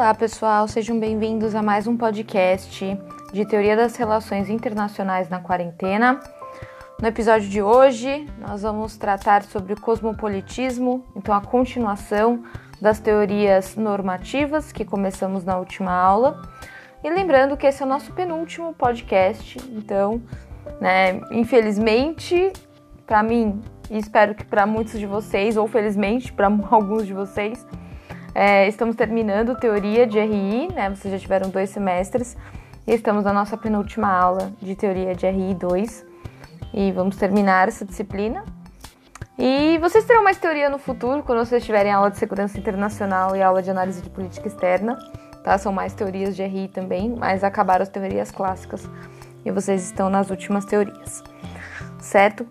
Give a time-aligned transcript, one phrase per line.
[0.00, 2.98] Olá, pessoal, sejam bem-vindos a mais um podcast
[3.34, 6.18] de Teoria das Relações Internacionais na Quarentena.
[6.98, 12.42] No episódio de hoje, nós vamos tratar sobre o cosmopolitismo, então a continuação
[12.80, 16.40] das teorias normativas que começamos na última aula.
[17.04, 20.22] E lembrando que esse é o nosso penúltimo podcast, então,
[20.80, 22.50] né, infelizmente,
[23.06, 23.60] para mim,
[23.90, 27.66] e espero que para muitos de vocês, ou felizmente para alguns de vocês,
[28.34, 30.90] é, estamos terminando teoria de RI, né?
[30.90, 32.36] Vocês já tiveram dois semestres
[32.86, 36.06] e estamos na nossa penúltima aula de teoria de RI 2
[36.72, 38.44] e vamos terminar essa disciplina.
[39.38, 43.42] E vocês terão mais teoria no futuro quando vocês tiverem aula de segurança internacional e
[43.42, 44.98] aula de análise de política externa
[45.42, 45.56] tá?
[45.58, 48.88] São mais teorias de RI também, mas acabaram as teorias clássicas
[49.44, 51.22] e vocês estão nas últimas teorias,
[51.98, 52.46] certo?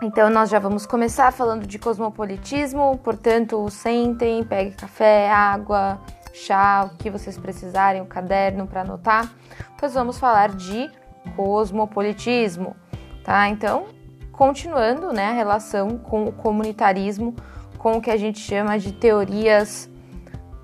[0.00, 6.00] Então nós já vamos começar falando de cosmopolitismo, portanto, sentem, peguem café, água,
[6.32, 9.28] chá, o que vocês precisarem, o caderno para anotar,
[9.76, 10.88] pois vamos falar de
[11.34, 12.76] cosmopolitismo,
[13.24, 13.48] tá?
[13.48, 13.86] Então,
[14.30, 17.34] continuando, né, a relação com o comunitarismo,
[17.76, 19.90] com o que a gente chama de teorias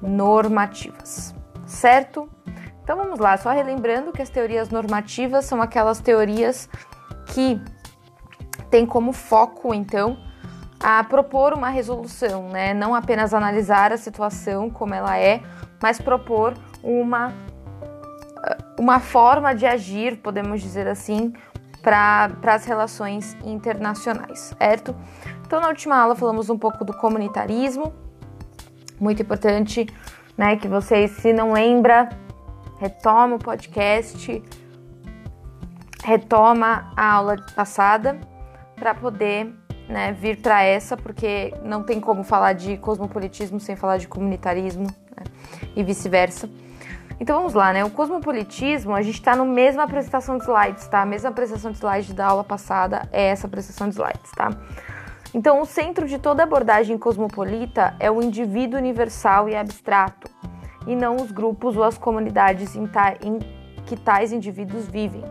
[0.00, 1.34] normativas,
[1.66, 2.28] certo?
[2.84, 6.68] Então vamos lá, só relembrando que as teorias normativas são aquelas teorias
[7.26, 7.60] que
[8.74, 10.18] têm como foco, então,
[10.80, 12.74] a propor uma resolução, né?
[12.74, 15.40] Não apenas analisar a situação como ela é,
[15.80, 17.32] mas propor uma,
[18.76, 21.32] uma forma de agir, podemos dizer assim,
[21.80, 24.92] para as relações internacionais, certo?
[25.46, 27.94] Então, na última aula falamos um pouco do comunitarismo,
[28.98, 29.86] muito importante,
[30.36, 32.08] né, que vocês, se não lembra,
[32.80, 34.42] retoma o podcast,
[36.02, 38.33] retoma a aula passada
[38.76, 39.52] para poder
[39.88, 44.84] né, vir para essa, porque não tem como falar de cosmopolitismo sem falar de comunitarismo
[44.84, 45.24] né,
[45.76, 46.48] e vice-versa.
[47.20, 47.84] Então vamos lá, né?
[47.84, 51.02] O cosmopolitismo, a gente está no mesma apresentação de slides, tá?
[51.02, 54.50] A mesma apresentação de slides da aula passada é essa apresentação de slides, tá?
[55.32, 60.30] Então, o centro de toda abordagem cosmopolita é o indivíduo universal e abstrato,
[60.86, 63.38] e não os grupos ou as comunidades em, ta em
[63.86, 65.24] que tais indivíduos vivem.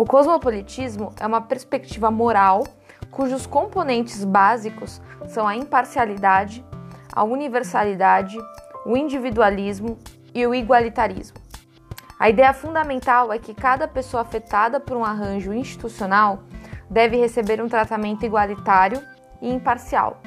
[0.00, 2.64] O cosmopolitismo é uma perspectiva moral
[3.10, 6.64] cujos componentes básicos são a imparcialidade,
[7.12, 8.38] a universalidade,
[8.86, 9.98] o individualismo
[10.34, 11.36] e o igualitarismo.
[12.18, 16.44] A ideia fundamental é que cada pessoa afetada por um arranjo institucional
[16.88, 19.02] deve receber um tratamento igualitário
[19.42, 20.22] e imparcial.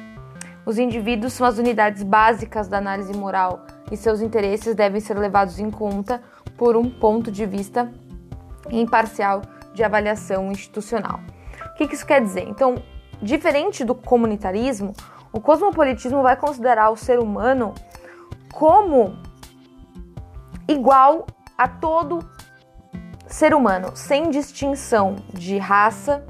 [0.64, 5.58] Os indivíduos são as unidades básicas da análise moral e seus interesses devem ser levados
[5.58, 6.22] em conta
[6.56, 7.92] por um ponto de vista
[8.70, 9.42] imparcial
[9.74, 11.20] de avaliação institucional.
[11.66, 12.48] O que isso quer dizer?
[12.48, 12.76] Então,
[13.20, 14.94] diferente do comunitarismo,
[15.32, 17.74] o cosmopolitismo vai considerar o ser humano
[18.52, 19.18] como
[20.68, 21.26] igual
[21.58, 22.20] a todo
[23.26, 26.24] ser humano, sem distinção de raça,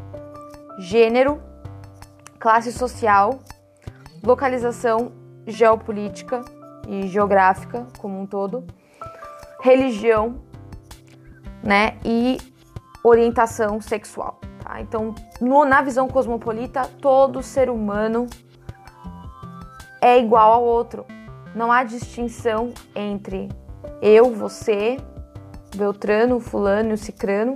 [0.79, 1.41] gênero
[2.39, 3.39] classe social,
[4.23, 5.13] localização
[5.47, 6.43] geopolítica
[6.89, 8.67] e geográfica como um todo,
[9.63, 10.43] religião,
[11.63, 12.37] né, e
[13.05, 14.41] orientação sexual.
[14.61, 14.81] Tá?
[14.81, 18.27] Então, no, na visão cosmopolita, todo ser humano
[20.01, 21.07] é igual ao outro.
[21.55, 23.49] Não há distinção entre
[24.03, 24.97] eu, você,
[25.77, 27.55] Beltrano, Fulano, Cicrano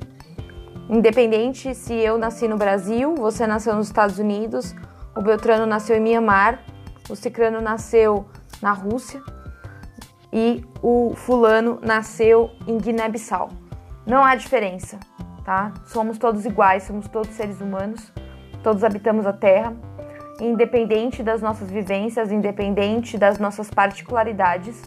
[0.88, 4.74] Independente se eu nasci no Brasil, você nasceu nos Estados Unidos,
[5.14, 6.64] o Beltrano nasceu em Mianmar,
[7.10, 8.26] o Cicrano nasceu
[8.62, 9.22] na Rússia
[10.32, 13.50] e o Fulano nasceu em Guiné-Bissau.
[14.06, 14.98] Não há diferença,
[15.48, 15.72] tá?
[15.86, 18.12] Somos todos iguais, somos todos seres humanos,
[18.62, 19.74] todos habitamos a Terra,
[20.38, 24.82] independente das nossas vivências, independente das nossas particularidades,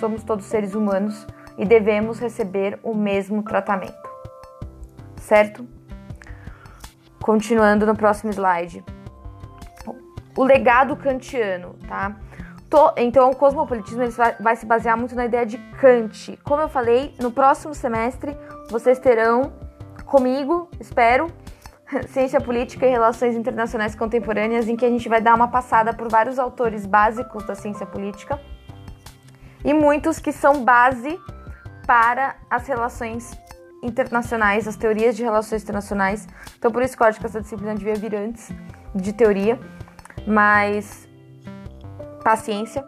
[0.00, 1.26] somos todos seres humanos
[1.58, 4.08] e devemos receber o mesmo tratamento
[5.28, 5.68] certo?
[7.20, 8.82] Continuando no próximo slide.
[10.34, 12.16] O legado kantiano, tá?
[12.96, 14.04] Então, o cosmopolitismo
[14.40, 16.38] vai se basear muito na ideia de Kant.
[16.42, 18.34] Como eu falei, no próximo semestre
[18.70, 19.67] vocês terão
[20.08, 21.30] comigo, espero,
[22.08, 26.08] Ciência Política e Relações Internacionais Contemporâneas, em que a gente vai dar uma passada por
[26.08, 28.40] vários autores básicos da ciência política
[29.64, 31.18] e muitos que são base
[31.86, 33.38] para as relações
[33.82, 36.26] internacionais, as teorias de relações internacionais.
[36.58, 38.50] Então, por isso que eu acho que essa disciplina devia vir antes
[38.94, 39.58] de teoria,
[40.26, 41.08] mas
[42.24, 42.84] paciência.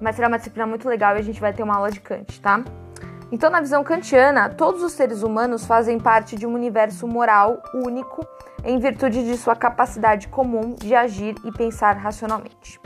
[0.00, 2.40] Mas será uma disciplina muito legal e a gente vai ter uma aula de Kant,
[2.40, 2.62] tá?
[3.32, 8.26] Então, na visão kantiana, todos os seres humanos fazem parte de um universo moral único
[8.64, 12.80] em virtude de sua capacidade comum de agir e pensar racionalmente.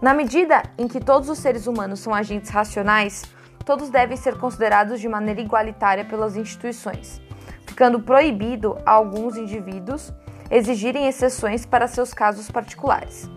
[0.00, 3.22] Na medida em que todos os seres humanos são agentes racionais,
[3.64, 7.20] todos devem ser considerados de maneira igualitária pelas instituições,
[7.66, 10.12] ficando proibido a alguns indivíduos
[10.50, 13.30] exigirem exceções para seus casos particulares.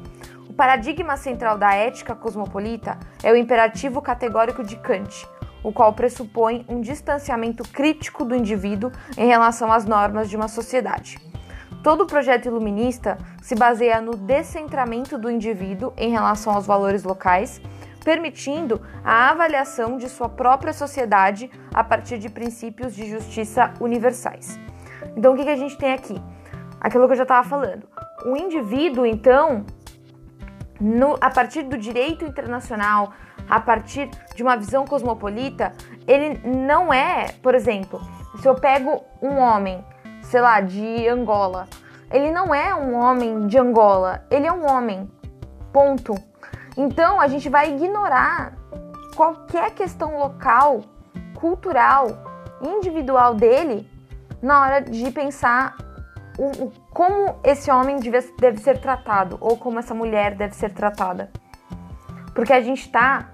[0.49, 5.27] O paradigma central da ética cosmopolita é o imperativo categórico de Kant,
[5.67, 11.19] o qual pressupõe um distanciamento crítico do indivíduo em relação às normas de uma sociedade.
[11.83, 17.59] Todo o projeto iluminista se baseia no descentramento do indivíduo em relação aos valores locais,
[18.01, 24.57] permitindo a avaliação de sua própria sociedade a partir de princípios de justiça universais.
[25.17, 26.15] Então, o que, a gente tem aqui?
[26.79, 27.89] Aquilo que eu já estava falando.
[28.25, 29.65] O indivíduo, então,
[30.79, 33.11] no, a partir do direito internacional,
[33.49, 35.73] a partir de uma visão cosmopolita,
[36.07, 38.01] ele não é, por exemplo,
[38.41, 39.83] se eu pego um homem
[40.27, 41.67] sei lá, de Angola.
[42.11, 45.09] Ele não é um homem de Angola, ele é um homem.
[45.71, 46.15] Ponto.
[46.75, 48.53] Então a gente vai ignorar
[49.15, 50.81] qualquer questão local,
[51.35, 52.07] cultural,
[52.61, 53.89] individual dele
[54.41, 55.75] na hora de pensar
[56.37, 60.71] o, o, como esse homem deve, deve ser tratado ou como essa mulher deve ser
[60.73, 61.31] tratada.
[62.33, 63.29] Porque a gente está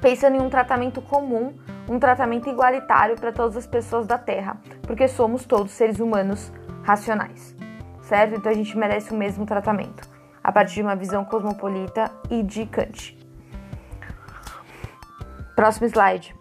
[0.00, 1.54] pensando em um tratamento comum
[1.88, 6.52] um tratamento igualitário para todas as pessoas da Terra, porque somos todos seres humanos
[6.82, 7.56] racionais,
[8.02, 8.34] certo?
[8.34, 10.08] Então a gente merece o mesmo tratamento,
[10.44, 13.16] a partir de uma visão cosmopolita e de Kant.
[15.56, 16.36] Próximo slide.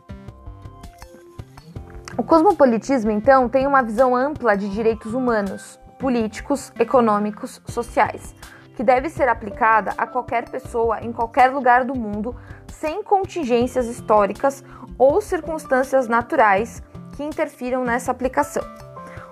[2.18, 8.36] O cosmopolitismo, então, tem uma visão ampla de direitos humanos, políticos, econômicos, sociais,
[8.78, 12.36] que deve ser aplicada a qualquer pessoa em qualquer lugar do mundo,
[12.68, 14.64] sem contingências históricas
[15.00, 16.84] ou circunstâncias naturais
[17.16, 18.62] que interfiram nessa aplicação.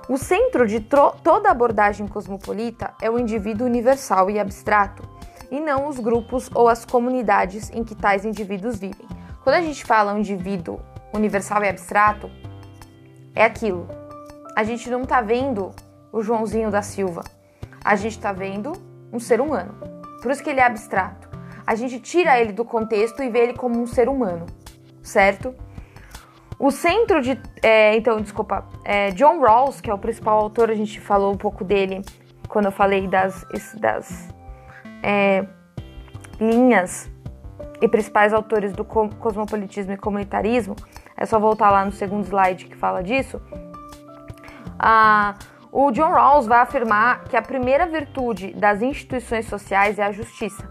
[0.10, 5.08] O centro de toda abordagem cosmopolita é o indivíduo universal e abstrato,
[5.52, 9.08] e não os grupos ou as comunidades em que tais indivíduos vivem.
[9.44, 10.80] Quando a gente fala um indivíduo
[11.14, 12.32] universal e abstrato,
[13.36, 13.88] é aquilo.
[14.56, 15.70] A gente não está vendo
[16.12, 17.24] o Joãozinho da Silva,
[17.84, 19.74] a gente está vendo um ser humano.
[20.22, 21.30] Por isso que ele é abstrato.
[21.66, 24.46] A gente tira ele do contexto e vê ele como um ser humano
[25.06, 25.56] certo?
[26.60, 27.40] O centro de.
[27.62, 28.66] É, então, desculpa.
[28.84, 32.02] É, John Rawls, que é o principal autor, a gente falou um pouco dele
[32.48, 33.46] quando eu falei das,
[33.80, 34.30] das
[35.04, 35.46] é,
[36.40, 37.10] linhas
[37.82, 40.76] e principais autores do cosmopolitismo e comunitarismo.
[41.18, 43.42] É só voltar lá no segundo slide que fala disso.
[44.80, 45.36] Ah,
[45.78, 50.66] o John Rawls vai afirmar que a primeira virtude das instituições sociais é a justiça.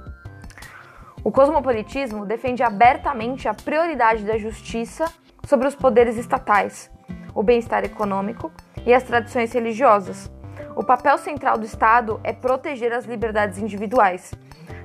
[1.22, 5.04] O cosmopolitismo defende abertamente a prioridade da justiça
[5.44, 6.90] sobre os poderes estatais,
[7.34, 8.50] o bem-estar econômico
[8.86, 10.32] e as tradições religiosas.
[10.74, 14.32] O papel central do Estado é proteger as liberdades individuais.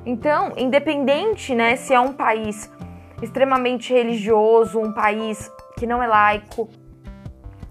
[0.05, 2.69] Então, independente né, se é um país
[3.21, 6.69] extremamente religioso, um país que não é laico,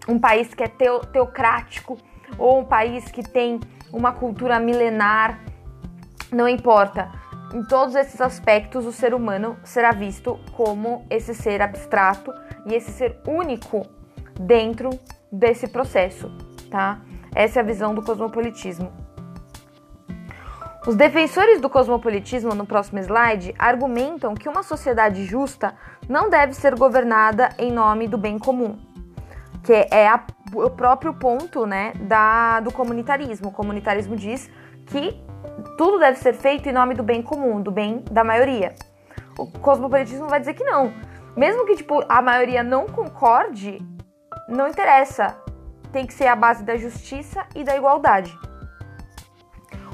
[0.08, 1.98] um país que é teo teocrático
[2.36, 3.60] ou um país que tem
[3.92, 5.40] uma cultura milenar,
[6.32, 7.10] não importa.
[7.54, 12.32] Em todos esses aspectos, o ser humano será visto como esse ser abstrato
[12.66, 13.86] e esse ser único
[14.38, 14.90] dentro
[15.32, 16.30] desse processo,
[16.70, 17.00] tá?
[17.34, 18.92] Essa é a visão do cosmopolitismo.
[20.86, 25.74] Os defensores do cosmopolitismo, no próximo slide, argumentam que uma sociedade justa
[26.08, 28.79] não deve ser governada em nome do bem comum,
[29.69, 33.48] que é a, o próprio ponto né, da, do comunitarismo.
[33.48, 34.48] O comunitarismo diz
[34.87, 35.22] que
[35.77, 38.75] tudo deve ser feito em nome do bem comum, do bem da maioria.
[39.39, 40.94] O cosmopolitismo vai dizer que não.
[41.37, 43.79] Mesmo que tipo a maioria não concorde,
[44.48, 45.37] não interessa.
[45.93, 48.34] Tem que ser a base da justiça e da igualdade.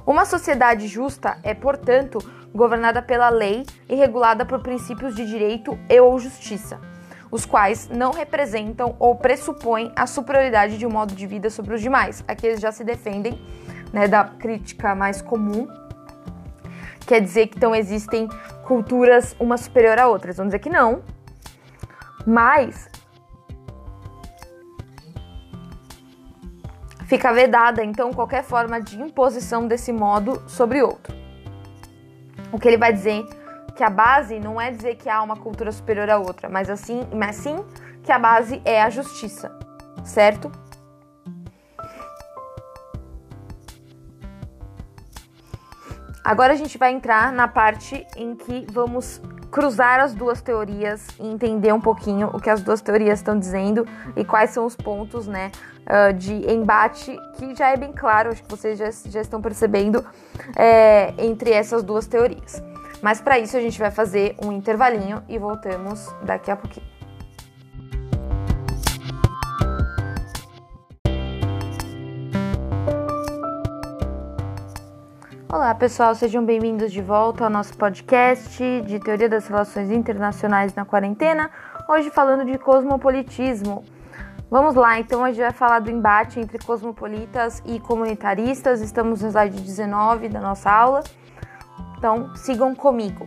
[0.06, 2.18] Uma sociedade justa é, portanto,
[2.54, 6.80] governada pela lei e regulada por princípios de direito e ou justiça,
[7.34, 11.80] os quais não representam ou pressupõem a superioridade de um modo de vida sobre os
[11.80, 12.22] demais.
[12.28, 13.44] Aqui eles já se defendem
[13.92, 15.66] né, da crítica mais comum,
[17.04, 18.28] quer dizer que então existem
[18.62, 20.36] culturas uma superior a outras.
[20.36, 21.02] Vamos dizer que não.
[22.24, 22.88] Mas
[27.06, 31.12] fica vedada então qualquer forma de imposição desse modo sobre outro.
[32.52, 33.26] O que ele vai dizer
[33.74, 37.06] que a base não é dizer que há uma cultura superior a outra, mas assim,
[37.14, 37.64] mas sim
[38.02, 39.56] que a base é a justiça,
[40.04, 40.50] certo?
[46.22, 51.26] Agora a gente vai entrar na parte em que vamos cruzar as duas teorias e
[51.26, 55.26] entender um pouquinho o que as duas teorias estão dizendo e quais são os pontos,
[55.26, 55.52] né,
[55.82, 60.04] uh, de embate que já é bem claro, acho que vocês já, já estão percebendo
[60.56, 62.60] é, entre essas duas teorias.
[63.04, 66.86] Mas para isso a gente vai fazer um intervalinho e voltamos daqui a pouquinho.
[75.52, 80.86] Olá, pessoal, sejam bem-vindos de volta ao nosso podcast de Teoria das Relações Internacionais na
[80.86, 81.50] Quarentena,
[81.86, 83.84] hoje falando de cosmopolitismo.
[84.50, 88.80] Vamos lá, então a gente vai falar do embate entre cosmopolitas e comunitaristas.
[88.80, 91.02] Estamos no slide 19 da nossa aula.
[92.04, 93.24] Então, sigam comigo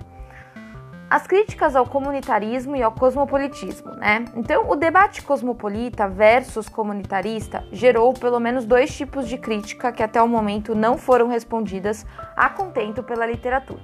[1.10, 4.24] as críticas ao comunitarismo e ao cosmopolitismo, né?
[4.36, 10.22] Então, o debate cosmopolita versus comunitarista gerou pelo menos dois tipos de crítica que até
[10.22, 12.05] o momento não foram respondidas
[12.36, 13.81] a contento pela literatura.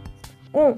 [0.53, 0.75] Um,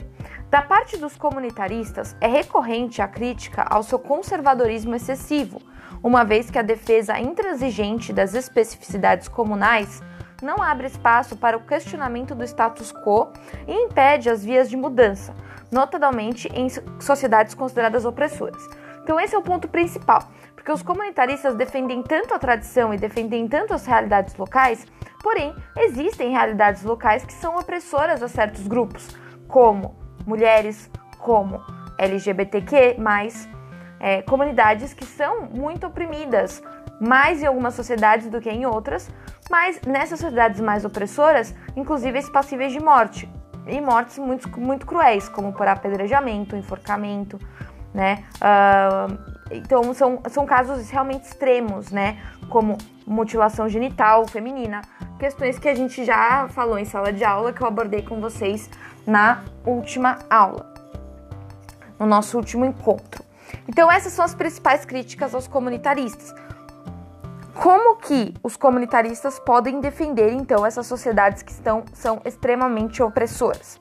[0.50, 5.62] da parte dos comunitaristas, é recorrente a crítica ao seu conservadorismo excessivo,
[6.01, 10.01] uma vez que a defesa intransigente das especificidades comunais
[10.42, 13.32] não abre espaço para o questionamento do status quo
[13.68, 15.34] e impede as vias de mudança
[15.72, 16.68] notadamente em
[17.00, 18.68] sociedades consideradas opressoras.
[19.04, 23.48] Então, esse é o ponto principal, porque os comunitaristas defendem tanto a tradição e defendem
[23.48, 24.86] tanto as realidades locais,
[25.22, 29.15] porém, existem realidades locais que são opressoras a certos grupos,
[29.48, 30.89] como mulheres,
[31.20, 31.62] como
[32.00, 32.98] LGBTQ,
[34.00, 36.63] é, comunidades que são muito oprimidas,
[37.00, 39.10] mais em algumas sociedades do que em outras,
[39.50, 43.30] mas nessas sociedades mais opressoras, inclusive passíveis de morte,
[43.68, 47.40] e mortes muito, muito cruéis, como por apedrejamento, enforcamento,
[47.94, 48.24] né?
[48.36, 52.22] Uh, então são, são casos realmente extremos, né?
[52.50, 54.82] Como mutilação genital feminina,
[55.20, 58.70] questões que a gente já falou em sala de aula, que eu abordei com vocês
[59.06, 60.74] na última aula,
[62.00, 63.24] no nosso último encontro.
[63.68, 66.34] Então essas são as principais críticas aos comunitaristas.
[67.55, 73.79] Como que os comunitaristas podem defender então essas sociedades que estão, são extremamente opressoras?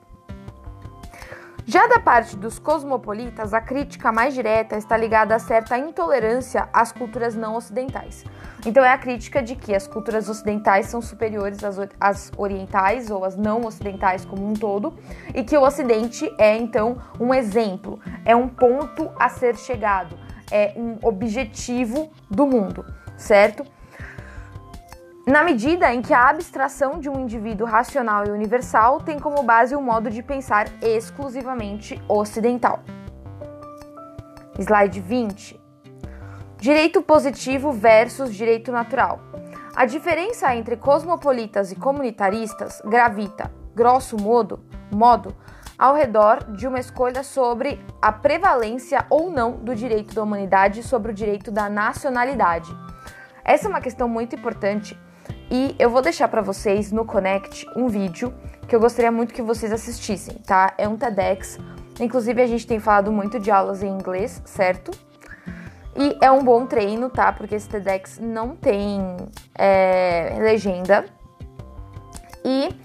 [1.65, 6.93] Já da parte dos cosmopolitas, a crítica mais direta está ligada a certa intolerância às
[6.93, 8.23] culturas não ocidentais.
[8.65, 13.25] Então é a crítica de que as culturas ocidentais são superiores às, às, orientais ou
[13.25, 14.93] às não ocidentais como um todo,
[15.33, 20.17] e que o ocidente é então um exemplo, é um ponto a ser chegado,
[20.49, 22.85] é um objetivo do mundo
[23.17, 23.65] certo?
[25.27, 29.75] Na medida em que a abstração de um indivíduo racional e universal tem como base
[29.75, 32.81] um modo de pensar exclusivamente ocidental.
[34.59, 35.59] Slide 20.
[36.59, 39.19] Direito positivo versus direito natural.
[39.75, 45.35] A diferença entre cosmopolitas e comunitaristas gravita, grosso modo, modo
[45.77, 51.11] ao redor de uma escolha sobre a prevalência ou não do direito da humanidade sobre
[51.11, 52.71] o direito da nacionalidade
[53.45, 54.99] essa é uma questão muito importante
[55.51, 58.33] e eu vou deixar para vocês no Connect um vídeo
[58.67, 60.73] que eu gostaria muito que vocês assistissem, tá?
[60.77, 61.59] É um TEDx.
[61.99, 64.91] Inclusive a gente tem falado muito de aulas em inglês, certo?
[65.95, 67.31] E é um bom treino, tá?
[67.31, 68.99] Porque esse TEDx não tem
[69.53, 71.05] é, legenda.
[72.43, 72.75] E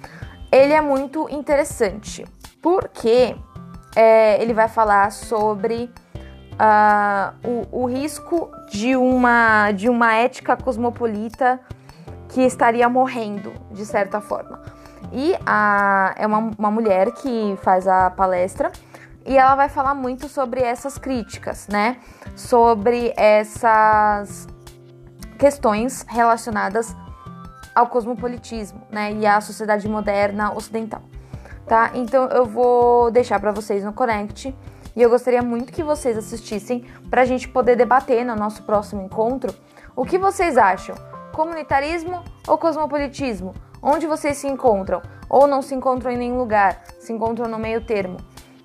[0.52, 2.26] ele é muito interessante,
[2.62, 3.35] porque
[3.97, 5.90] é, ele vai falar sobre
[6.61, 11.59] uh, o, o risco de uma, de uma ética cosmopolita
[12.29, 14.61] que estaria morrendo, de certa forma.
[15.12, 18.71] E a, é uma, uma mulher que faz a palestra
[19.26, 21.97] e ela vai falar muito sobre essas críticas, né?
[22.37, 24.47] Sobre essas
[25.38, 26.95] questões relacionadas
[27.75, 29.12] ao cosmopolitismo, né?
[29.12, 31.02] E à sociedade moderna ocidental,
[31.67, 31.90] tá?
[31.95, 34.55] Então eu vou deixar para vocês no Connect
[34.94, 39.02] e eu gostaria muito que vocês assistissem para a gente poder debater no nosso próximo
[39.02, 39.54] encontro
[39.97, 40.94] o que vocês acham:
[41.32, 43.54] comunitarismo ou cosmopolitismo?
[43.82, 45.02] Onde vocês se encontram?
[45.28, 48.18] Ou não se encontram em nenhum lugar, se encontram no meio termo?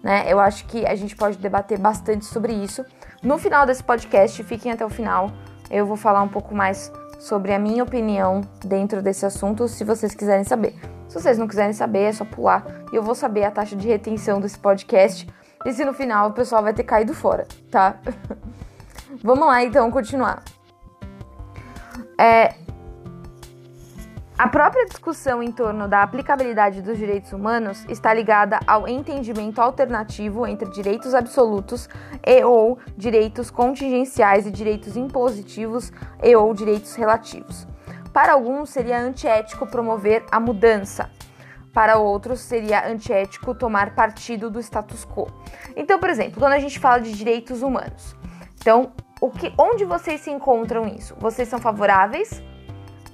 [0.03, 0.25] Né?
[0.27, 2.86] Eu acho que a gente pode debater bastante sobre isso.
[3.24, 5.32] No final desse podcast, fiquem até o final.
[5.70, 10.13] Eu vou falar um pouco mais sobre a minha opinião dentro desse assunto, se vocês
[10.13, 10.75] quiserem saber.
[11.08, 13.88] Se vocês não quiserem saber, é só pular e eu vou saber a taxa de
[13.88, 15.27] retenção desse podcast
[15.66, 17.98] e se no final o pessoal vai ter caído fora, tá?
[19.22, 20.44] Vamos lá então continuar.
[22.18, 22.54] É,
[24.38, 30.46] a própria discussão em torno da aplicabilidade dos direitos humanos está ligada ao entendimento alternativo
[30.46, 31.88] entre direitos absolutos
[32.22, 35.92] e ou direitos contingenciais e direitos impositivos
[36.22, 37.66] e ou direitos relativos.
[38.12, 41.10] Para alguns seria antiético promover a mudança,
[41.75, 45.27] para outros seria antiético tomar partido do status quo.
[45.75, 48.15] Então, por exemplo, quando a gente fala de direitos humanos,
[48.62, 51.13] então, o que, onde vocês se encontram nisso?
[51.20, 52.41] Vocês são favoráveis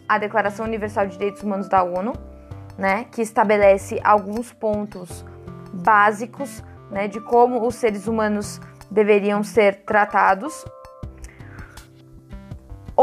[0.07, 2.13] à Declaração Universal de Direitos Humanos da ONU,
[2.77, 5.25] né, que estabelece alguns pontos
[5.73, 10.63] básicos, né, de como os seres humanos deveriam ser tratados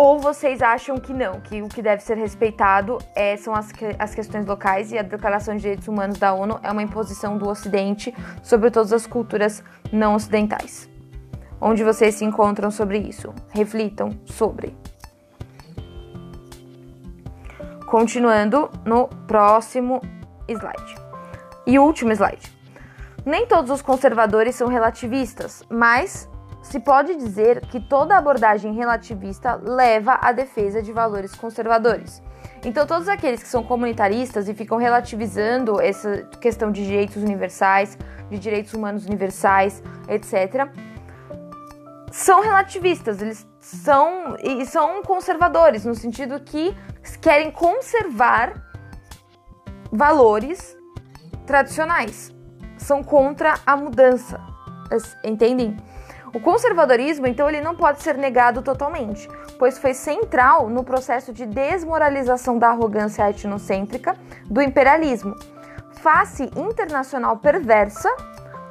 [0.00, 4.14] Ou vocês acham que não, que o que deve ser respeitado é, são as, as
[4.14, 8.14] questões locais e a Declaração de Direitos Humanos da ONU é uma imposição do Ocidente
[8.40, 10.88] sobre todas as culturas não ocidentais?
[11.60, 13.34] Onde vocês se encontram sobre isso?
[13.50, 14.72] Reflitam sobre.
[17.84, 20.00] Continuando no próximo
[20.46, 20.94] slide.
[21.66, 22.52] E último slide.
[23.26, 26.30] Nem todos os conservadores são relativistas, mas
[26.68, 32.22] se pode dizer que toda abordagem relativista leva à defesa de valores conservadores.
[32.62, 37.96] Então, todos aqueles que são comunitaristas e ficam relativizando essa questão de direitos universais,
[38.30, 40.68] de direitos humanos universais, etc.,
[42.12, 46.76] são relativistas, eles são e são conservadores no sentido que
[47.22, 48.62] querem conservar
[49.90, 50.76] valores
[51.46, 52.34] tradicionais.
[52.76, 54.38] São contra a mudança.
[55.24, 55.76] Entendem?
[56.32, 61.46] O conservadorismo, então, ele não pode ser negado totalmente, pois foi central no processo de
[61.46, 65.34] desmoralização da arrogância etnocêntrica do imperialismo,
[66.02, 68.14] face internacional perversa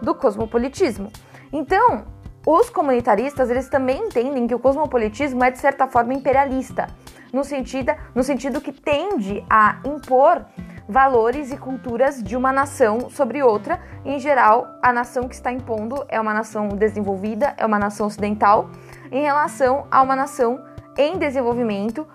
[0.02, 1.12] do cosmopolitismo.
[1.52, 2.06] Então,
[2.46, 6.88] os comunitaristas, eles também entendem que o cosmopolitismo é de certa forma imperialista,
[7.34, 10.46] no sentido, no sentido que tende a impor
[10.88, 13.80] valores e culturas de uma nação sobre outra.
[14.06, 18.70] Em geral, a nação que está impondo é uma nação desenvolvida, é uma nação ocidental,
[19.12, 20.64] em relação a uma nação
[20.98, 22.08] em desenvolvimento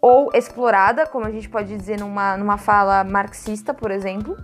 [0.00, 4.36] ou explorada, como a gente pode dizer numa, numa fala marxista, por exemplo,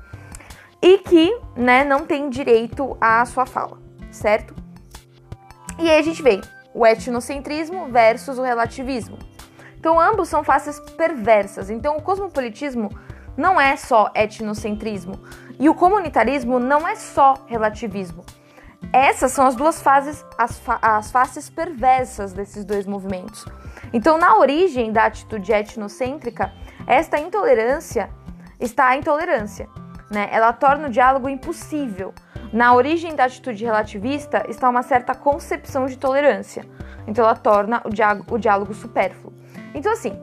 [0.83, 3.79] e que né, não tem direito à sua fala,
[4.11, 4.55] certo?
[5.79, 6.41] E aí a gente vê
[6.75, 9.19] o etnocentrismo versus o relativismo.
[9.79, 11.71] Então, ambos são faces perversas.
[11.71, 12.91] Então, o cosmopolitismo
[13.37, 15.21] não é só etnocentrismo
[15.59, 18.25] e o comunitarismo não é só relativismo.
[18.93, 23.45] Essas são as duas fases, as, fa as faces perversas desses dois movimentos.
[23.93, 26.53] Então, na origem da atitude etnocêntrica,
[26.87, 28.11] esta intolerância
[28.61, 29.69] está a intolerância,
[30.11, 30.29] né?
[30.31, 32.15] Ela torna o diálogo impossível.
[32.53, 36.65] Na origem da atitude relativista está uma certa concepção de tolerância.
[37.07, 39.33] Então, ela torna o diálogo, o diálogo supérfluo.
[39.75, 40.19] Então, assim,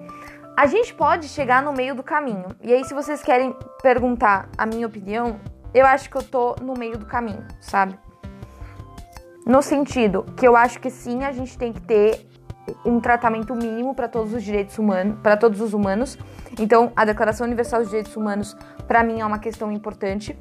[0.55, 2.47] a gente pode chegar no meio do caminho.
[2.61, 5.39] E aí, se vocês querem perguntar a minha opinião,
[5.73, 7.97] eu acho que eu tô no meio do caminho, sabe?
[9.45, 12.27] No sentido que eu acho que sim, a gente tem que ter
[12.85, 16.17] um tratamento mínimo para todos os direitos humanos, para todos os humanos.
[16.59, 18.55] Então, a Declaração Universal dos Direitos Humanos,
[18.87, 20.37] para mim, é uma questão importante.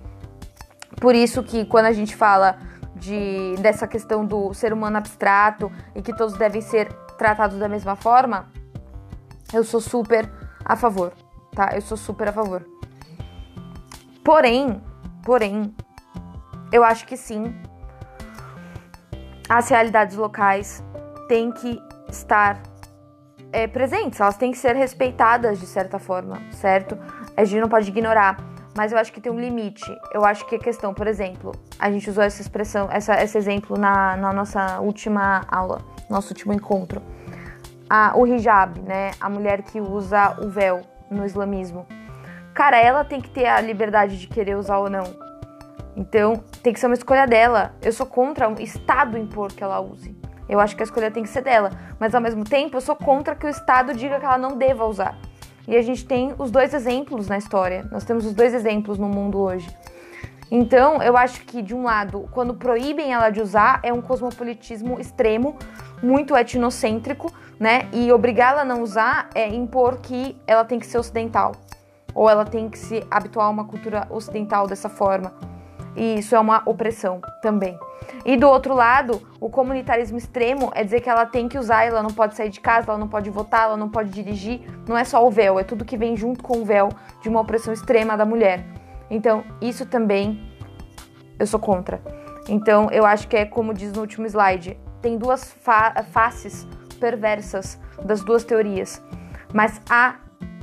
[1.00, 2.58] Por isso que quando a gente fala
[2.94, 7.96] de dessa questão do ser humano abstrato e que todos devem ser tratados da mesma
[7.96, 8.46] forma,
[9.52, 10.30] eu sou super
[10.64, 11.12] a favor,
[11.54, 11.70] tá?
[11.74, 12.66] Eu sou super a favor.
[14.24, 14.80] Porém,
[15.22, 15.74] porém,
[16.72, 17.54] eu acho que sim,
[19.48, 20.82] as realidades locais
[21.28, 22.62] têm que estar
[23.52, 26.96] é, presentes, elas têm que ser respeitadas de certa forma, certo?
[27.36, 28.38] A gente não pode ignorar,
[28.74, 29.84] mas eu acho que tem um limite.
[30.14, 33.76] Eu acho que a questão, por exemplo, a gente usou essa expressão, essa, esse exemplo
[33.76, 37.02] na, na nossa última aula, nosso último encontro
[37.94, 39.10] a, o hijab, né?
[39.20, 41.86] A mulher que usa o véu no islamismo.
[42.54, 45.04] Cara, ela tem que ter a liberdade de querer usar ou não.
[45.94, 47.74] Então, tem que ser uma escolha dela.
[47.82, 50.16] Eu sou contra o Estado impor que ela use.
[50.48, 51.70] Eu acho que a escolha tem que ser dela.
[52.00, 54.86] Mas, ao mesmo tempo, eu sou contra que o Estado diga que ela não deva
[54.86, 55.14] usar.
[55.68, 57.86] E a gente tem os dois exemplos na história.
[57.92, 59.68] Nós temos os dois exemplos no mundo hoje.
[60.50, 64.98] Então, eu acho que, de um lado, quando proíbem ela de usar, é um cosmopolitismo
[64.98, 65.58] extremo,
[66.02, 67.30] muito etnocêntrico,
[67.62, 67.88] né?
[67.92, 71.52] E obrigá-la a não usar é impor que ela tem que ser ocidental.
[72.12, 75.32] Ou ela tem que se habituar a uma cultura ocidental dessa forma.
[75.94, 77.78] E isso é uma opressão também.
[78.24, 82.02] E do outro lado, o comunitarismo extremo é dizer que ela tem que usar, ela
[82.02, 84.62] não pode sair de casa, ela não pode votar, ela não pode dirigir.
[84.88, 86.88] Não é só o véu, é tudo que vem junto com o véu
[87.20, 88.66] de uma opressão extrema da mulher.
[89.08, 90.52] Então, isso também
[91.38, 92.02] eu sou contra.
[92.48, 96.66] Então, eu acho que é como diz no último slide, tem duas fa faces
[97.02, 99.02] perversas das duas teorias,
[99.52, 100.14] mas há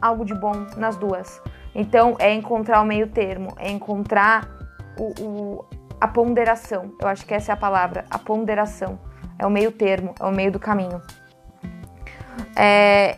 [0.01, 1.41] algo de bom nas duas.
[1.75, 4.47] Então, é encontrar o meio termo, é encontrar
[4.97, 5.65] o, o,
[5.99, 6.93] a ponderação.
[7.01, 8.97] Eu acho que essa é a palavra, a ponderação.
[9.37, 11.01] É o meio termo, é o meio do caminho.
[12.55, 13.17] É,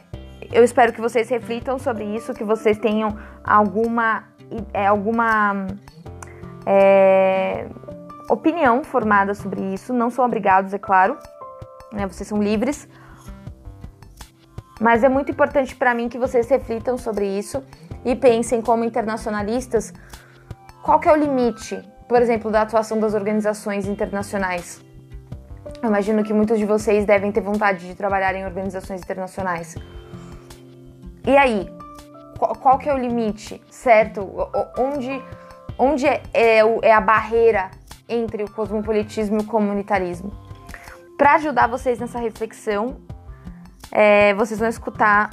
[0.51, 4.23] eu espero que vocês reflitam sobre isso, que vocês tenham alguma
[4.73, 5.67] é, alguma
[6.65, 7.67] é,
[8.29, 9.93] opinião formada sobre isso.
[9.93, 11.17] Não são obrigados, é claro,
[11.91, 12.07] né?
[12.07, 12.87] vocês são livres.
[14.81, 17.63] Mas é muito importante para mim que vocês reflitam sobre isso
[18.03, 19.93] e pensem como internacionalistas
[20.81, 24.81] qual que é o limite, por exemplo, da atuação das organizações internacionais.
[25.83, 29.75] Eu imagino que muitos de vocês devem ter vontade de trabalhar em organizações internacionais.
[31.27, 31.69] E aí,
[32.39, 34.27] qual, qual que é o limite, certo?
[34.79, 35.21] Onde,
[35.77, 37.69] onde é, é, é a barreira
[38.09, 40.31] entre o cosmopolitismo e o comunitarismo?
[41.19, 42.97] Para ajudar vocês nessa reflexão,
[43.91, 45.29] é, vocês vão escutar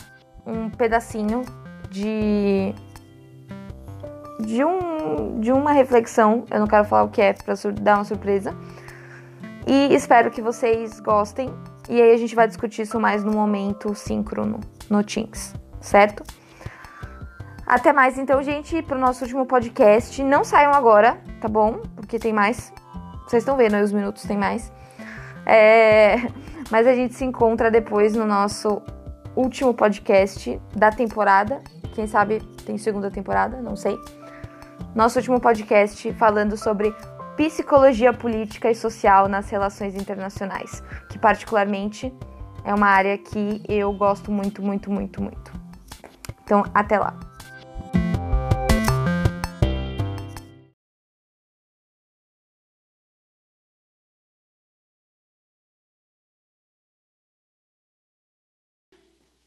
[0.47, 1.43] um pedacinho
[1.91, 2.75] de
[4.41, 6.45] de, um, de uma reflexão.
[6.51, 8.55] Eu não quero falar o que é para dar uma surpresa.
[9.67, 11.53] E espero que vocês gostem.
[11.89, 16.23] E aí a gente vai discutir isso mais no momento síncrono no Teams, certo?
[17.67, 20.23] Até mais então, gente, para o nosso último podcast.
[20.23, 21.83] Não saiam agora, tá bom?
[21.97, 22.73] Porque tem mais.
[23.27, 24.73] Vocês estão vendo aí os minutos, tem mais.
[25.45, 26.17] É...
[26.71, 28.83] Mas a gente se encontra depois no nosso
[29.35, 31.63] último podcast da temporada.
[31.95, 33.99] Quem sabe tem segunda temporada, não sei
[34.95, 36.95] nosso último podcast falando sobre
[37.37, 42.13] psicologia política e social nas relações internacionais, que particularmente
[42.65, 45.53] é uma área que eu gosto muito, muito, muito, muito.
[46.43, 47.28] Então, até lá.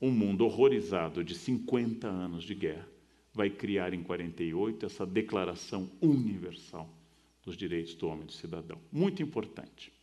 [0.01, 2.87] Um mundo horrorizado de 50 anos de guerra
[3.31, 6.89] vai criar em 48 essa Declaração Universal
[7.43, 8.79] dos Direitos do Homem e do Cidadão.
[8.91, 9.93] Muito importante.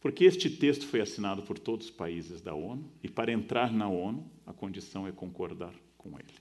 [0.00, 3.88] Porque este texto foi assinado por todos os países da ONU e para entrar na
[3.88, 6.34] ONU a condição é concordar com ele.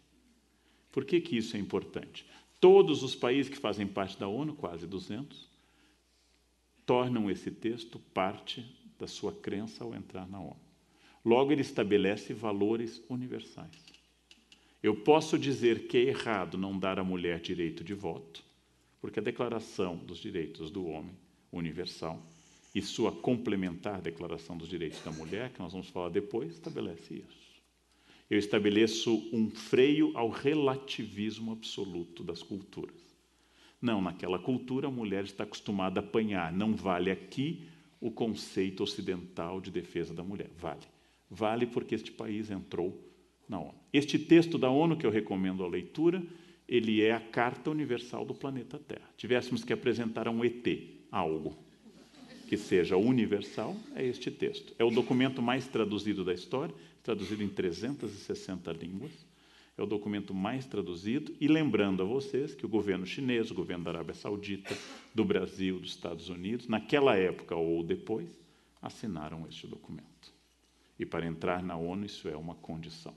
[0.91, 2.25] Por que, que isso é importante?
[2.59, 5.47] Todos os países que fazem parte da ONU, quase 200,
[6.85, 8.65] tornam esse texto parte
[8.97, 10.68] da sua crença ao entrar na ONU.
[11.23, 13.89] Logo, ele estabelece valores universais.
[14.81, 18.43] Eu posso dizer que é errado não dar à mulher direito de voto,
[19.01, 21.15] porque a Declaração dos Direitos do Homem
[21.51, 22.21] Universal
[22.73, 27.49] e sua complementar Declaração dos Direitos da Mulher, que nós vamos falar depois, estabelece isso.
[28.29, 32.95] Eu estabeleço um freio ao relativismo absoluto das culturas.
[33.81, 37.67] Não, naquela cultura a mulher está acostumada a apanhar, não vale aqui
[37.99, 40.49] o conceito ocidental de defesa da mulher.
[40.57, 40.98] Vale.
[41.29, 42.97] Vale porque este país entrou
[43.47, 43.75] na ONU.
[43.91, 46.23] Este texto da ONU, que eu recomendo a leitura,
[46.67, 49.09] ele é a Carta Universal do planeta Terra.
[49.17, 50.67] Tivéssemos que apresentar a um ET
[51.11, 51.57] algo
[52.47, 54.73] que seja universal, é este texto.
[54.79, 59.11] É o documento mais traduzido da história, traduzido em 360 línguas.
[59.77, 61.33] É o documento mais traduzido.
[61.39, 64.75] E lembrando a vocês que o governo chinês, o governo da Arábia Saudita,
[65.13, 68.27] do Brasil, dos Estados Unidos, naquela época ou depois,
[68.81, 70.38] assinaram este documento.
[70.99, 73.15] E para entrar na ONU, isso é uma condição.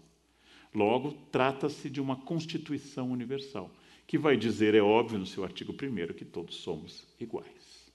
[0.73, 3.71] Logo, trata-se de uma Constituição Universal,
[4.07, 7.93] que vai dizer, é óbvio, no seu artigo 1, que todos somos iguais.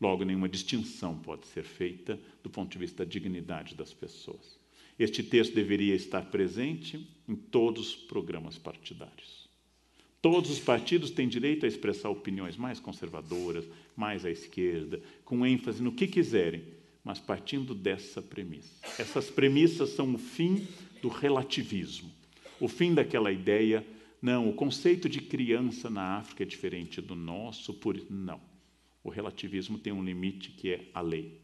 [0.00, 4.58] Logo, nenhuma distinção pode ser feita do ponto de vista da dignidade das pessoas.
[4.98, 9.48] Este texto deveria estar presente em todos os programas partidários.
[10.22, 15.82] Todos os partidos têm direito a expressar opiniões mais conservadoras, mais à esquerda, com ênfase
[15.82, 16.64] no que quiserem,
[17.06, 18.84] mas partindo dessa premissa.
[18.98, 20.66] Essas premissas são o fim
[21.00, 22.10] do relativismo,
[22.58, 23.86] o fim daquela ideia,
[24.20, 28.40] não, o conceito de criança na África é diferente do nosso, por não.
[29.04, 31.40] O relativismo tem um limite que é a lei.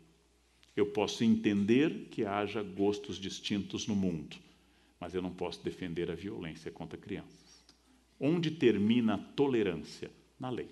[0.77, 4.37] Eu posso entender que haja gostos distintos no mundo,
[4.99, 7.63] mas eu não posso defender a violência contra crianças.
[8.19, 10.11] Onde termina a tolerância?
[10.41, 10.71] Na lei.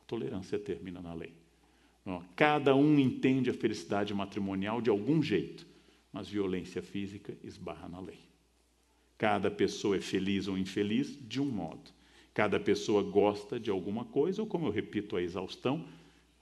[0.00, 1.41] A tolerância termina na lei.
[2.34, 5.66] Cada um entende a felicidade matrimonial de algum jeito
[6.12, 8.18] mas violência física esbarra na lei.
[9.16, 11.90] Cada pessoa é feliz ou infeliz de um modo.
[12.34, 15.84] Cada pessoa gosta de alguma coisa, ou como eu repito a exaustão,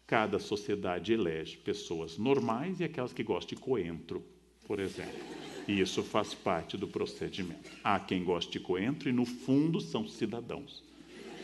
[0.06, 4.24] cada sociedade elege pessoas normais e aquelas que gostam de coentro,
[4.66, 5.20] por exemplo.
[5.68, 7.70] E isso faz parte do procedimento.
[7.84, 10.82] Há quem goste de coentro e, no fundo, são cidadãos.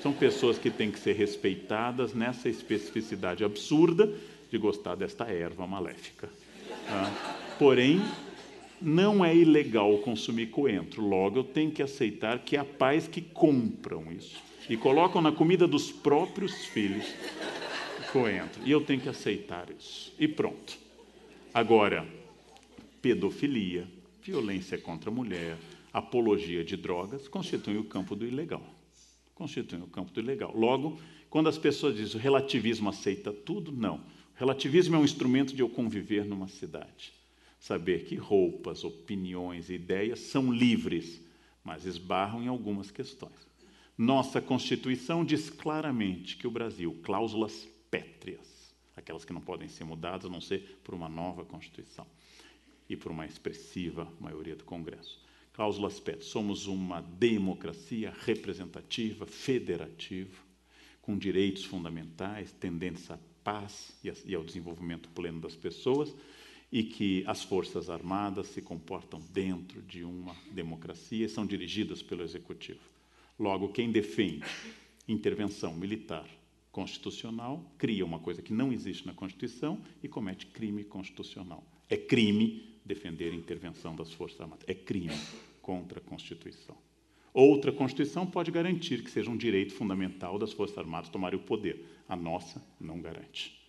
[0.07, 4.09] São pessoas que têm que ser respeitadas nessa especificidade absurda
[4.49, 6.31] de gostar desta erva maléfica.
[6.87, 7.57] Tá?
[7.59, 8.01] Porém,
[8.81, 11.05] não é ilegal consumir coentro.
[11.05, 14.41] Logo, eu tenho que aceitar que há pais que compram isso
[14.71, 17.13] e colocam na comida dos próprios filhos
[18.13, 18.63] coentro.
[18.65, 20.15] E eu tenho que aceitar isso.
[20.21, 20.79] E pronto.
[21.53, 22.07] Agora,
[23.03, 23.89] pedofilia,
[24.23, 25.57] violência contra a mulher,
[25.93, 28.76] apologia de drogas constituem o campo do ilegal.
[29.37, 30.53] Constituem o campo do ilegal.
[30.53, 33.99] Logo, quando as pessoas dizem o relativismo aceita tudo, não.
[33.99, 37.15] O relativismo é um instrumento de eu conviver numa cidade
[37.59, 41.21] saber que roupas, opiniões e ideias são livres,
[41.65, 43.47] mas esbarram em algumas questões.
[43.99, 50.27] Nossa Constituição diz claramente que o Brasil, cláusulas pétreas, aquelas que não podem ser mudadas,
[50.27, 52.07] a não ser por uma nova Constituição
[52.89, 55.25] e por uma expressiva maioria do Congresso.
[55.57, 60.37] Cláusula aspecto: somos uma democracia representativa, federativa,
[61.01, 66.15] com direitos fundamentais, tendentes à paz e ao desenvolvimento pleno das pessoas,
[66.71, 72.23] e que as Forças Armadas se comportam dentro de uma democracia e são dirigidas pelo
[72.23, 72.83] Executivo.
[73.39, 74.45] Logo, quem defende
[75.09, 76.29] intervenção militar
[76.71, 81.65] constitucional cria uma coisa que não existe na Constituição e comete crime constitucional.
[81.89, 84.65] É crime defender a intervenção das Forças Armadas.
[84.69, 85.17] É crime
[85.61, 86.77] contra a Constituição.
[87.35, 91.85] Outra Constituição pode garantir que seja um direito fundamental das Forças Armadas tomarem o poder.
[92.09, 93.61] A nossa não garante.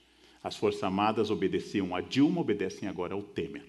[0.42, 3.66] As Forças Armadas obedeciam a Dilma, obedecem agora ao Temer.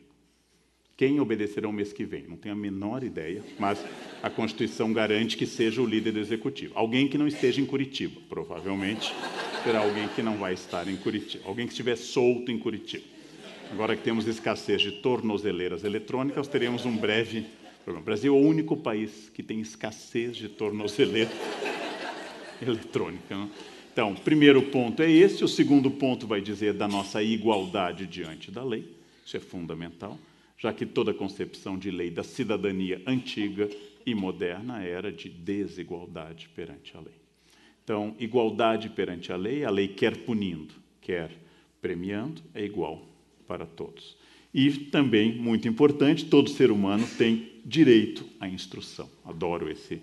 [0.96, 2.26] Quem obedecerá o mês que vem?
[2.26, 3.84] Não tenho a menor ideia, mas
[4.20, 6.72] a Constituição garante que seja o líder do Executivo.
[6.76, 9.14] Alguém que não esteja em Curitiba, provavelmente
[9.62, 13.17] será alguém que não vai estar em Curitiba, alguém que estiver solto em Curitiba.
[13.70, 17.46] Agora que temos escassez de tornozeleiras eletrônicas, teremos um breve
[17.84, 18.00] problema.
[18.00, 21.30] O Brasil é o único país que tem escassez de tornozeleira
[22.62, 23.36] eletrônica.
[23.36, 23.50] Não?
[23.92, 28.50] Então, o primeiro ponto é esse, o segundo ponto vai dizer da nossa igualdade diante
[28.50, 30.18] da lei, isso é fundamental,
[30.56, 33.68] já que toda concepção de lei da cidadania antiga
[34.06, 37.14] e moderna era de desigualdade perante a lei.
[37.84, 41.30] Então, igualdade perante a lei, a lei quer punindo, quer
[41.80, 43.17] premiando, é igual
[43.48, 44.16] para todos.
[44.52, 49.08] E também, muito importante, todo ser humano tem direito à instrução.
[49.24, 50.00] Adoro esse,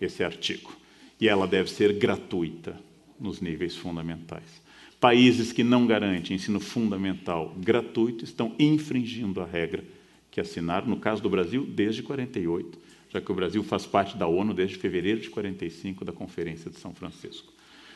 [0.00, 0.76] esse artigo.
[1.20, 2.78] E ela deve ser gratuita
[3.18, 4.62] nos níveis fundamentais.
[5.00, 9.84] Países que não garantem ensino fundamental gratuito estão infringindo a regra
[10.30, 12.78] que assinaram, no caso do Brasil, desde 48,
[13.10, 16.78] já que o Brasil faz parte da ONU desde fevereiro de 45 da Conferência de
[16.78, 17.52] São Francisco.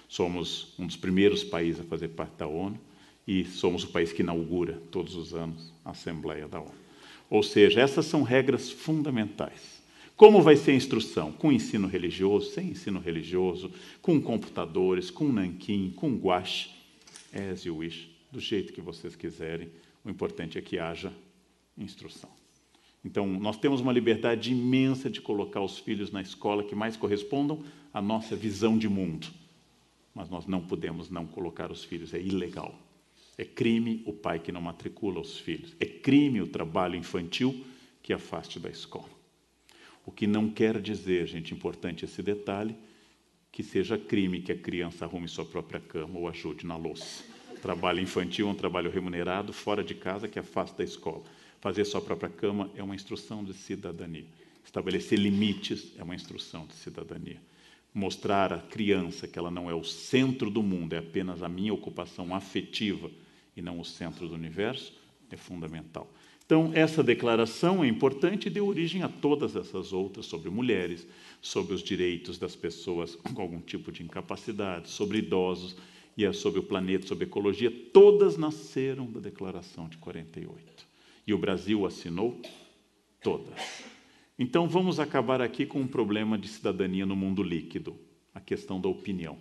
[0.08, 2.78] Somos um dos primeiros países a fazer parte da ONU
[3.28, 6.72] e somos o país que inaugura todos os anos a Assembleia da ONU.
[7.28, 9.82] Ou seja, essas são regras fundamentais.
[10.16, 11.30] Como vai ser a instrução?
[11.30, 16.70] Com ensino religioso, sem ensino religioso, com computadores, com nanquim, com guache,
[17.52, 19.68] as you wish, do jeito que vocês quiserem.
[20.02, 21.12] O importante é que haja
[21.76, 22.30] instrução.
[23.04, 27.62] Então, nós temos uma liberdade imensa de colocar os filhos na escola que mais correspondam
[27.92, 29.28] à nossa visão de mundo.
[30.14, 32.87] Mas nós não podemos não colocar os filhos, é ilegal.
[33.38, 35.76] É crime o pai que não matricula os filhos.
[35.78, 37.64] É crime o trabalho infantil
[38.02, 39.08] que afaste da escola.
[40.04, 42.74] O que não quer dizer, gente, importante esse detalhe,
[43.52, 47.22] que seja crime que a criança arrume sua própria cama ou ajude na louça.
[47.62, 51.22] Trabalho infantil é um trabalho remunerado, fora de casa, que afasta da escola.
[51.60, 54.26] Fazer sua própria cama é uma instrução de cidadania.
[54.64, 57.40] Estabelecer limites é uma instrução de cidadania.
[57.94, 61.72] Mostrar à criança que ela não é o centro do mundo, é apenas a minha
[61.72, 63.10] ocupação afetiva
[63.58, 64.92] e não o centro do universo,
[65.30, 66.10] é fundamental.
[66.46, 71.06] Então, essa declaração é importante e deu origem a todas essas outras sobre mulheres,
[71.42, 75.76] sobre os direitos das pessoas com algum tipo de incapacidade, sobre idosos
[76.16, 77.70] e sobre o planeta, sobre ecologia.
[77.92, 80.86] Todas nasceram da Declaração de 48.
[81.26, 82.40] E o Brasil assinou
[83.22, 83.84] todas.
[84.38, 87.94] Então, vamos acabar aqui com um problema de cidadania no mundo líquido
[88.34, 89.36] a questão da opinião.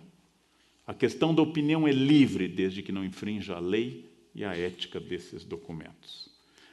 [0.86, 4.07] A questão da opinião é livre desde que não infrinja a lei
[4.38, 6.30] e a ética desses documentos.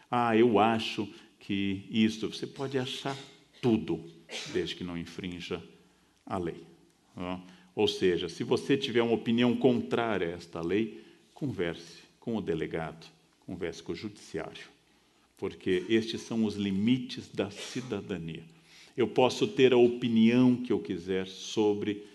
[0.09, 2.31] Ah, eu acho que isso.
[2.31, 3.17] Você pode achar
[3.59, 4.05] tudo,
[4.53, 5.61] desde que não infrinja
[6.23, 6.63] a lei.
[7.75, 13.07] Ou seja, se você tiver uma opinião contrária a esta lei, converse com o delegado,
[13.47, 14.67] converse com o judiciário,
[15.35, 18.43] porque estes são os limites da cidadania.
[18.95, 22.05] Eu posso ter a opinião que eu quiser sobre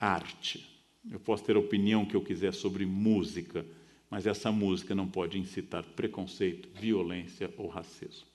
[0.00, 0.66] arte,
[1.10, 3.64] eu posso ter a opinião que eu quiser sobre música,
[4.10, 8.26] mas essa música não pode incitar preconceito, violência ou racismo.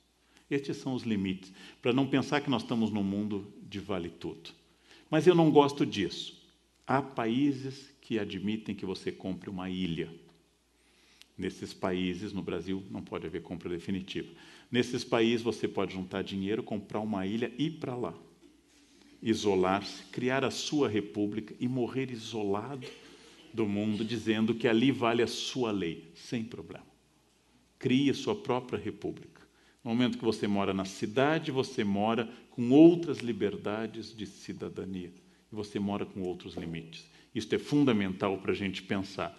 [0.50, 4.50] Estes são os limites, para não pensar que nós estamos num mundo de vale tudo.
[5.10, 6.40] Mas eu não gosto disso.
[6.88, 10.12] Há países que admitem que você compre uma ilha.
[11.38, 14.30] Nesses países, no Brasil, não pode haver compra definitiva.
[14.72, 18.14] Nesses países, você pode juntar dinheiro, comprar uma ilha e ir para lá.
[19.22, 22.88] Isolar-se, criar a sua república e morrer isolado
[23.54, 26.86] do mundo dizendo que ali vale a sua lei, sem problema.
[27.78, 29.42] Crie a sua própria república.
[29.84, 35.14] No momento que você mora na cidade, você mora com outras liberdades de cidadania.
[35.52, 37.08] E você mora com outros limites.
[37.34, 39.38] Isso é fundamental para a gente pensar